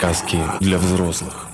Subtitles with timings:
[0.00, 1.46] Сказки для взрослых.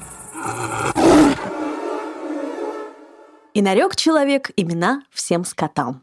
[3.54, 6.00] И нарек человек имена всем скотам.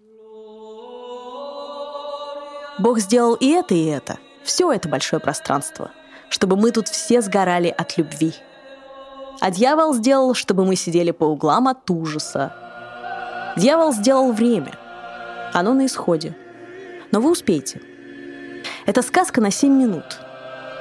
[2.80, 4.18] Бог сделал и это, и это.
[4.44, 5.92] Все это большое пространство,
[6.28, 8.34] чтобы мы тут все сгорали от любви.
[9.40, 13.54] А дьявол сделал, чтобы мы сидели по углам от ужаса.
[13.56, 14.78] Дьявол сделал время.
[15.54, 16.36] Оно на исходе.
[17.14, 17.82] Но вы успеете.
[18.86, 20.20] Это сказка на 7 минут.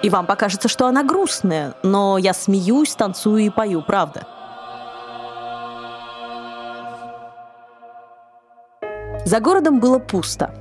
[0.03, 4.27] И вам покажется, что она грустная, но я смеюсь, танцую и пою, правда.
[9.25, 10.53] За городом было пусто,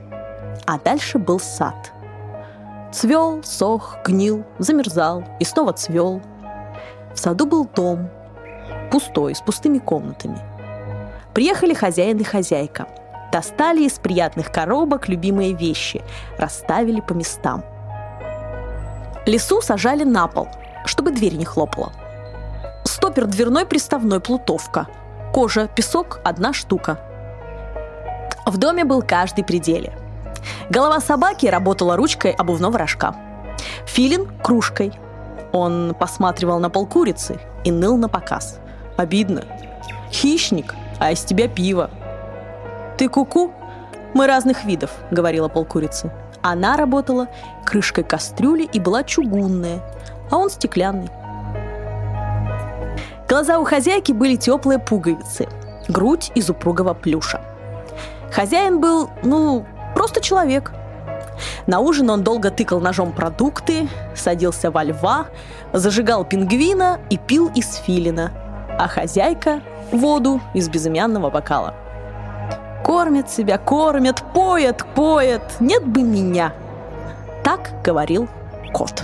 [0.67, 1.91] а дальше был сад.
[2.93, 6.21] Цвел, сох, гнил, замерзал и снова цвел.
[7.13, 8.09] В саду был дом,
[8.91, 10.39] пустой, с пустыми комнатами.
[11.33, 12.87] Приехали хозяин и хозяйка.
[13.31, 16.03] Достали из приятных коробок любимые вещи,
[16.37, 17.63] расставили по местам.
[19.25, 20.47] Лесу сажали на пол,
[20.85, 21.91] чтобы дверь не хлопала.
[22.83, 24.87] Стопер дверной приставной плутовка.
[25.33, 26.99] Кожа, песок– одна штука.
[28.45, 29.93] В доме был каждый пределе.
[30.69, 33.15] Голова собаки работала ручкой обувного рожка.
[33.85, 34.91] Филин– кружкой.
[35.51, 38.59] Он посматривал на пол курицы и ныл на показ.
[38.97, 39.43] Обидно.
[40.11, 41.89] Хищник, а из тебя пиво.
[42.97, 43.47] Ты куку?
[43.47, 43.51] -ку?
[44.13, 46.11] Мы разных видов, говорила полкурицы.
[46.41, 47.27] Она работала
[47.65, 49.81] крышкой кастрюли и была чугунная,
[50.29, 51.09] а он стеклянный.
[53.29, 55.47] Глаза у хозяйки были теплые пуговицы,
[55.87, 57.41] грудь из упругого плюша.
[58.31, 60.71] Хозяин был, ну, просто человек.
[61.67, 65.27] На ужин он долго тыкал ножом продукты, садился во льва,
[65.73, 68.31] зажигал пингвина и пил из филина,
[68.77, 69.61] а хозяйка–
[69.91, 71.73] воду из безымянного бокала.
[72.83, 76.53] Кормят себя, кормят, поят, поят, нет бы меня.
[77.43, 78.27] Так говорил
[78.73, 79.03] кот.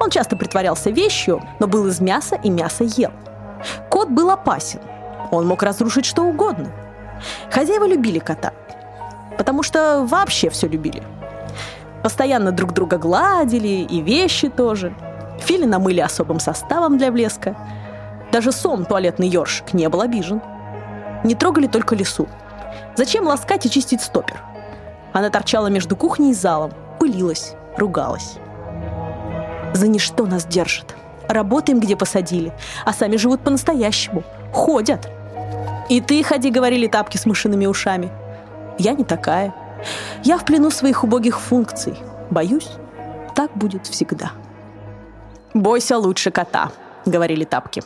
[0.00, 3.10] Он часто притворялся вещью, но был из мяса и мясо ел.
[3.90, 4.80] Кот был опасен.
[5.30, 6.70] Он мог разрушить что угодно.
[7.50, 8.52] Хозяева любили кота,
[9.36, 11.02] потому что вообще все любили.
[12.02, 14.94] Постоянно друг друга гладили, и вещи тоже.
[15.40, 17.56] Фили намыли особым составом для блеска.
[18.30, 20.40] Даже сом, туалетный ёршик, не был обижен.
[21.24, 22.28] Не трогали только лесу.
[22.96, 24.42] Зачем ласкать и чистить стопер?
[25.12, 28.34] Она торчала между кухней и залом, пылилась, ругалась.
[29.74, 30.94] За ничто нас держат.
[31.28, 32.52] Работаем, где посадили,
[32.84, 34.22] а сами живут по-настоящему.
[34.52, 35.08] Ходят.
[35.88, 38.10] И ты ходи, говорили тапки с мышиными ушами.
[38.78, 39.54] Я не такая.
[40.24, 41.98] Я в плену своих убогих функций.
[42.30, 42.70] Боюсь,
[43.34, 44.32] так будет всегда.
[45.54, 46.70] «Бойся лучше кота»,—
[47.06, 47.82] говорили тапки.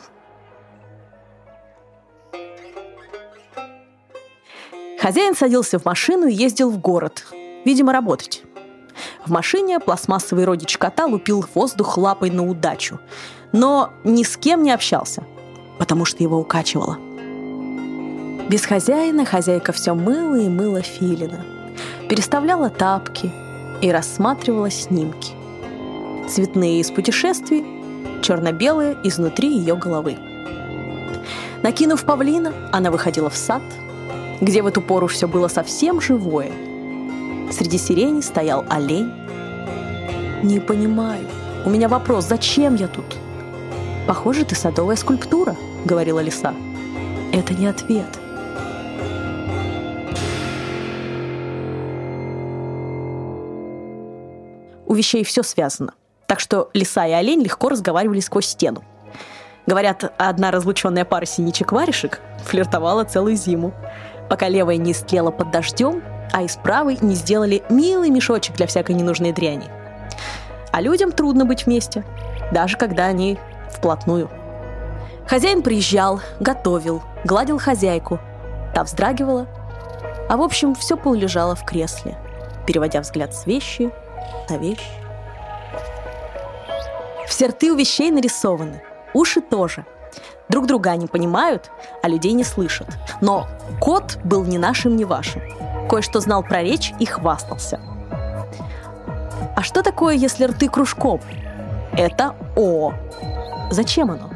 [5.03, 7.25] Хозяин садился в машину и ездил в город,
[7.65, 8.43] видимо, работать.
[9.25, 13.01] В машине пластмассовый родич кота лупил воздух лапой на удачу,
[13.51, 15.25] но ни с кем не общался,
[15.77, 16.97] потому что его укачивало.
[18.47, 21.43] Без хозяина хозяйка все мыла и мыла филина,
[22.07, 23.29] переставляла тапки
[23.81, 25.33] и рассматривала снимки.
[26.29, 27.65] Цветные из путешествий,
[28.21, 30.15] черно-белые изнутри ее головы.
[31.61, 33.63] Накинув павлина, она выходила в сад–
[34.43, 36.51] где в эту пору все было совсем живое.
[37.51, 39.11] Среди сирени стоял олень.
[40.43, 41.25] «Не понимаю.
[41.65, 43.05] У меня вопрос, зачем я тут?»
[44.05, 45.55] «Похоже, ты садовая скульптура»,—
[45.85, 46.53] говорила лиса.
[47.31, 48.19] «Это не ответ».
[54.85, 55.93] У вещей все связано.
[56.27, 58.83] Так что лиса и олень легко разговаривали сквозь стену.
[59.65, 63.73] Говорят, одна разлученная пара синичек-варежек флиртовала целую зиму
[64.29, 68.95] пока левая не истлела под дождем, а из правой не сделали милый мешочек для всякой
[68.95, 69.69] ненужной дряни.
[70.71, 72.03] А людям трудно быть вместе,
[72.51, 73.37] даже когда они
[73.71, 74.29] вплотную.
[75.27, 78.19] Хозяин приезжал, готовил, гладил хозяйку.
[78.73, 79.47] Та вздрагивала.
[80.29, 82.17] А в общем, все полулежало в кресле,
[82.65, 83.91] переводя взгляд с вещи
[84.49, 84.89] на вещь.
[87.27, 88.81] Все рты у вещей нарисованы,
[89.13, 89.85] уши тоже–
[90.49, 91.71] Друг друга они понимают,
[92.01, 92.87] а людей не слышат.
[93.21, 93.47] Но
[93.79, 95.41] кот был ни нашим, ни вашим.
[95.89, 97.79] Кое-что знал про речь и хвастался.
[99.55, 101.21] А что такое, если рты кружком?
[101.93, 102.93] Это О.
[103.71, 104.29] Зачем оно?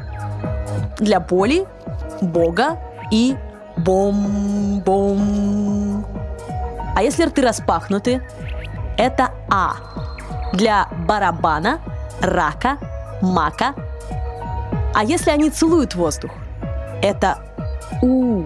[0.98, 1.66] Для боли,
[2.20, 2.78] бога
[3.10, 3.36] и
[3.76, 5.18] бом-бом.
[6.94, 8.22] А если рты распахнуты?
[8.96, 9.76] Это А.
[10.52, 11.80] Для барабана,
[12.20, 12.78] рака,
[13.22, 13.74] мака
[14.98, 16.32] а если они целуют воздух?
[17.02, 17.38] Это
[18.02, 18.42] у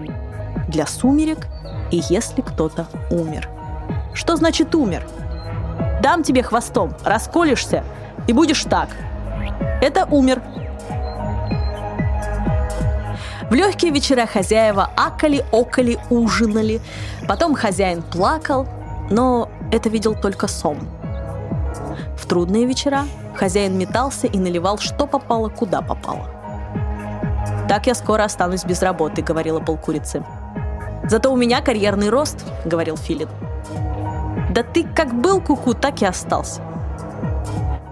[0.67, 1.47] для сумерек
[1.89, 3.49] и если кто-то умер.
[4.13, 5.03] Что значит умер?
[6.03, 7.83] Дам тебе хвостом, расколешься
[8.27, 8.89] и будешь так.
[9.81, 10.43] Это умер.
[13.49, 16.81] В легкие вечера хозяева акали, окали, ужинали.
[17.27, 18.67] Потом хозяин плакал,
[19.09, 20.87] но это видел только сон.
[22.15, 26.42] В трудные вечера хозяин метался и наливал, что попало, куда попало.
[27.73, 30.23] «Так я скоро останусь без работы»,— говорила полкурицы.
[31.09, 33.27] «Зато у меня карьерный рост»,— говорил Филин.
[34.51, 36.61] «Да ты как был куку, -ку, так и остался».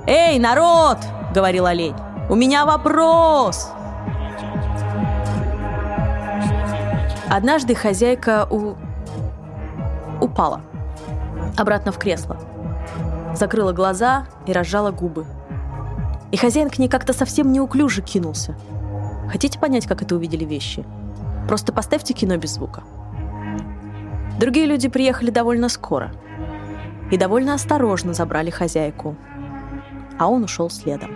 [0.06, 1.00] «Эй, народ!»—
[1.34, 1.96] говорил олень.
[2.30, 3.72] «У меня вопрос!»
[7.28, 8.76] Однажды хозяйка у...
[10.22, 10.62] упала
[11.58, 12.38] обратно в кресло.
[13.34, 15.26] Закрыла глаза и разжала губы.
[16.32, 18.56] И хозяин к ней как-то совсем неуклюже кинулся.
[19.32, 20.86] Хотите понять, как это увидели вещи?
[21.48, 22.84] Просто поставьте кино без звука.
[24.40, 26.12] Другие люди приехали довольно скоро
[27.12, 29.16] и довольно осторожно забрали хозяйку,
[30.20, 31.12] а он ушел следом.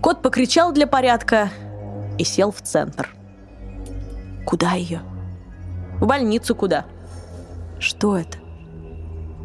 [0.00, 1.50] Кот покричал для порядка
[2.18, 3.14] и сел в центр–
[4.44, 5.00] Куда ее?
[6.00, 6.84] В больницу куда?
[7.78, 8.38] Что это?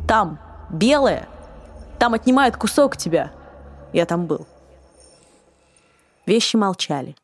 [0.07, 0.39] Там,
[0.69, 1.27] белая.
[1.99, 3.31] Там отнимают кусок тебя.
[3.93, 4.47] Я там был.
[6.27, 7.15] Вещи молчали.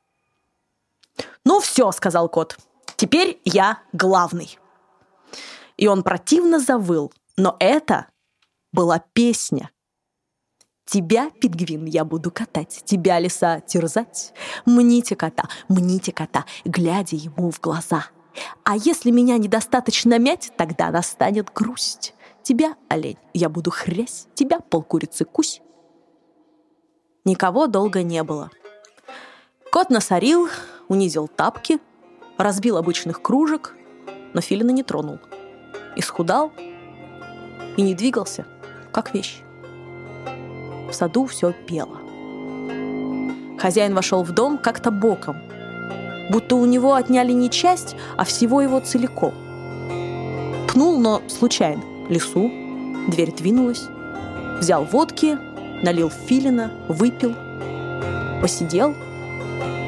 [1.45, 2.57] «Ну все»,— сказал кот.
[2.95, 4.57] «Теперь я главный».
[5.77, 7.11] И он противно завыл.
[7.35, 8.07] Но это
[8.71, 9.69] была песня.
[10.85, 14.33] Тебя, пингвин, я буду катать, тебя, лиса, терзать.
[14.65, 18.05] Мните кота, мните кота, глядя ему в глаза.
[18.63, 22.13] А если меня недостаточно мять, тогда настанет грусть.
[22.43, 25.61] Тебя, олень, я буду хрясь, тебя, полкурицы, кусь.
[27.25, 28.51] Никого долго не было.
[29.73, 30.49] Кот насорил,
[30.87, 31.79] унизил тапки,
[32.37, 33.75] разбил обычных кружек,
[34.35, 35.17] но филина не тронул.
[35.95, 36.51] Исхудал
[37.75, 38.45] и не двигался,
[38.91, 39.41] как вещь.
[40.87, 41.97] В саду все пело.
[43.57, 45.37] Хозяин вошел в дом как-то боком,
[46.29, 49.33] будто у него отняли не часть, а всего его целиком.
[50.67, 52.47] Пнул, но случайно, лесу,
[53.07, 53.85] дверь двинулась,
[54.59, 55.35] взял водки,
[55.83, 57.33] налил филина, выпил,
[58.39, 58.93] посидел,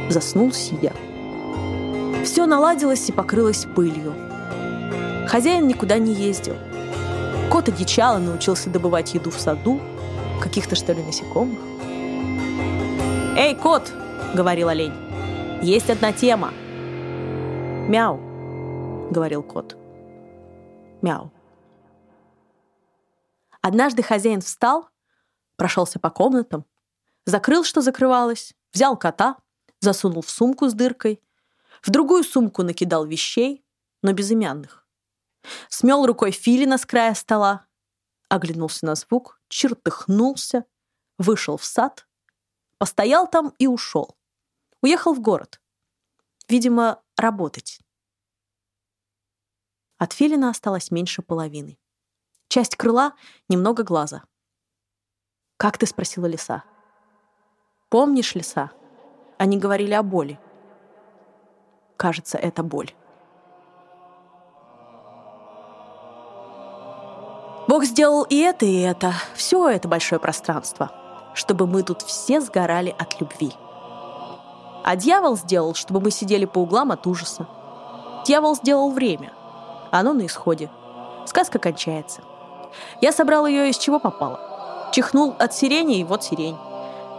[0.09, 0.93] заснул сидя.
[2.23, 4.13] Все наладилось и покрылось пылью.
[5.27, 6.55] Хозяин никуда не ездил.
[7.51, 9.79] Кот одичал и научился добывать еду в саду,
[10.41, 11.59] Каких-то, что ли, насекомых?
[13.37, 13.91] «Эй, кот!»—
[14.33, 14.93] говорил олень.
[15.61, 16.51] «Есть одна тема!»
[17.89, 18.19] «Мяу!»—
[19.11, 19.75] говорил кот.
[21.01, 21.31] «Мяу!»
[23.61, 24.87] Однажды хозяин встал,
[25.55, 26.65] прошелся по комнатам,
[27.25, 29.37] закрыл, что закрывалось, взял кота,
[29.79, 31.23] засунул в сумку с дыркой,
[31.81, 33.65] в другую сумку накидал вещей,
[34.03, 34.85] но безымянных.
[35.69, 37.65] Смел рукой филина с края стола,
[38.29, 40.65] оглянулся на звук, чертыхнулся,
[41.17, 42.07] вышел в сад,
[42.77, 44.17] постоял там и ушел.
[44.81, 45.61] Уехал в город.
[46.49, 47.79] Видимо, работать.
[49.97, 51.79] От филина осталось меньше половины.
[52.49, 53.15] Часть крыла,
[53.47, 54.23] немного глаза.
[55.57, 56.63] «Как ты?»— спросила лиса.
[57.89, 58.71] «Помнишь, лиса?»
[59.37, 60.39] Они говорили о боли.
[61.97, 62.91] Кажется, это боль.
[67.67, 70.91] Бог сделал и это, и это, все это большое пространство,
[71.33, 73.53] чтобы мы тут все сгорали от любви.
[74.83, 77.47] А дьявол сделал, чтобы мы сидели по углам от ужаса.
[78.25, 79.33] Дьявол сделал время.
[79.91, 80.69] Оно на исходе.
[81.25, 82.21] Сказка кончается.
[83.01, 84.39] Я собрал ее из чего попало.
[84.91, 86.57] Чихнул от сирени, и вот сирень.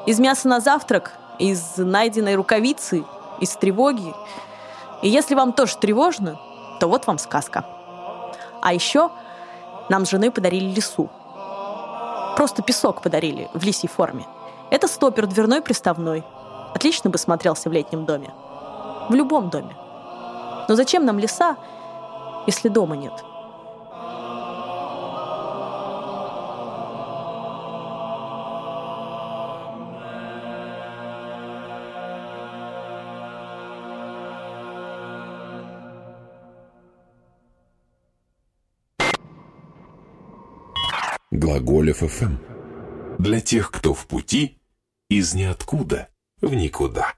[0.07, 3.05] Из мяса на завтрак, из найденной рукавицы,
[3.41, 4.15] из тревоги.
[5.03, 6.39] И если вам тоже тревожно,
[6.79, 7.65] то вот вам сказка.
[8.63, 9.11] А еще
[9.89, 11.11] нам с женой подарили лесу.
[12.37, 14.27] Просто песок подарили в лисьей форме.
[14.71, 16.25] Это стопер дверной приставной.
[16.75, 18.33] Отлично бы смотрелся в летнем доме.
[19.09, 19.77] В любом доме.
[20.69, 21.57] Но зачем нам леса,
[22.47, 23.13] если дома нет?
[41.37, 42.39] Глаголев ФМ.
[43.19, 44.57] Для тех, кто в пути
[45.11, 46.09] из ниоткуда
[46.41, 47.15] в никуда.